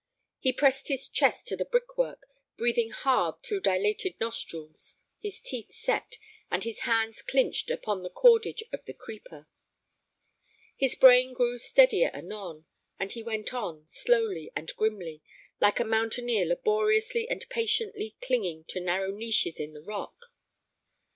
He 0.39 0.51
pressed 0.51 0.87
his 0.87 1.07
chest 1.07 1.47
to 1.49 1.55
the 1.55 1.63
brickwork, 1.63 2.25
breathing 2.57 2.89
hard 2.89 3.39
through 3.43 3.59
dilated 3.59 4.19
nostrils, 4.19 4.95
his 5.19 5.39
teeth 5.39 5.71
set, 5.75 6.17
and 6.49 6.63
his 6.63 6.79
hands 6.79 7.21
clinched 7.21 7.69
upon 7.69 8.01
the 8.01 8.09
cordage 8.09 8.63
of 8.73 8.83
the 8.85 8.95
creeper. 8.95 9.47
His 10.75 10.95
brain 10.95 11.33
grew 11.33 11.59
steadier 11.59 12.09
anon, 12.15 12.65
and 12.99 13.11
he 13.11 13.21
went 13.21 13.53
on, 13.53 13.87
slowly 13.87 14.51
and 14.55 14.75
grimly, 14.75 15.21
like 15.59 15.79
a 15.79 15.85
mountaineer 15.85 16.45
laboriously 16.47 17.29
and 17.29 17.47
patiently 17.49 18.15
clinging 18.23 18.63
to 18.69 18.79
narrow 18.79 19.11
niches 19.11 19.59
in 19.59 19.73
the 19.73 19.83
rock. 19.83 20.15